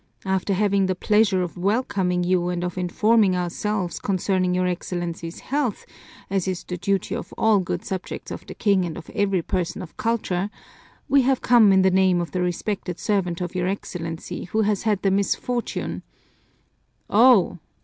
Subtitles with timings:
[0.25, 5.85] "After having the pleasure of welcoming you and of informing ourselves concerning your Excellency's health,
[6.27, 9.79] as is the duty of all good subjects of the King and of every person
[9.83, 10.49] of culture,
[11.07, 14.81] we have come in the name of the respected servant of your Excellency who has
[14.81, 16.01] had the misfortune"
[17.07, 17.59] "Oh!"